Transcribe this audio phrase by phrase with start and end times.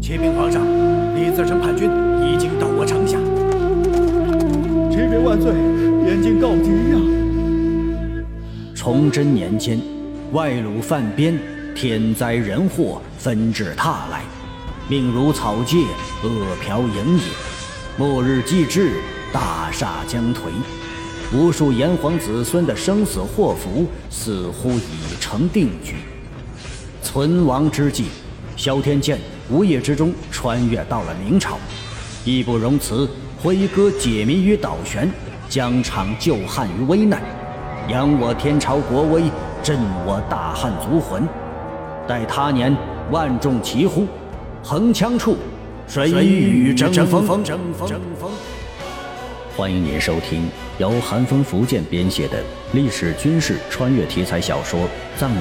[0.00, 0.62] 启禀皇上，
[1.16, 1.90] 李自成叛军
[2.22, 3.18] 已经到我城下。
[4.90, 5.52] 启禀万岁，
[6.04, 8.24] 边境告急呀！
[8.74, 9.80] 崇祯年间，
[10.32, 11.38] 外虏犯边，
[11.74, 14.22] 天灾人祸纷至沓来，
[14.88, 15.86] 命如草芥，
[16.22, 17.22] 恶殍盈野，
[17.96, 18.92] 末日既至，
[19.32, 20.38] 大厦将颓。
[21.34, 25.94] 无数炎黄子孙的生死祸福似乎已成定局。
[27.02, 28.04] 存亡之际，
[28.56, 29.18] 萧天剑
[29.48, 31.56] 无意之中穿越到了明朝，
[32.24, 33.08] 义不容辞，
[33.40, 35.08] 挥戈解民于倒悬，
[35.48, 37.22] 疆场救汉于危难，
[37.88, 39.22] 扬我天朝国威，
[39.62, 41.22] 振我大汉族魂。
[42.08, 42.76] 待他年
[43.12, 44.08] 万众齐呼，
[44.64, 45.36] 横枪处，
[45.86, 47.44] 谁与争锋？
[49.56, 52.42] 欢迎您收听由寒风福建编写的
[52.72, 54.80] 历史军事穿越题材小说
[55.16, 55.40] 《藏民》。